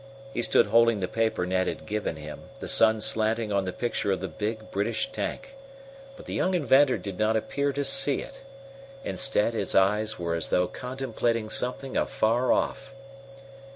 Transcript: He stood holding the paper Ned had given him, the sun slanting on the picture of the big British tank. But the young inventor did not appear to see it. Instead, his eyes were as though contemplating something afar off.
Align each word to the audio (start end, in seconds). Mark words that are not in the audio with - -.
He 0.33 0.41
stood 0.41 0.65
holding 0.65 0.99
the 0.99 1.07
paper 1.07 1.45
Ned 1.45 1.67
had 1.67 1.85
given 1.85 2.15
him, 2.15 2.49
the 2.59 2.67
sun 2.67 3.01
slanting 3.01 3.51
on 3.51 3.65
the 3.65 3.71
picture 3.71 4.11
of 4.11 4.19
the 4.19 4.27
big 4.27 4.71
British 4.71 5.11
tank. 5.11 5.55
But 6.17 6.25
the 6.25 6.33
young 6.33 6.55
inventor 6.55 6.97
did 6.97 7.19
not 7.19 7.35
appear 7.37 7.71
to 7.73 7.83
see 7.85 8.15
it. 8.21 8.43
Instead, 9.03 9.53
his 9.53 9.75
eyes 9.75 10.17
were 10.17 10.33
as 10.33 10.49
though 10.49 10.65
contemplating 10.67 11.51
something 11.51 11.95
afar 11.95 12.51
off. 12.51 12.95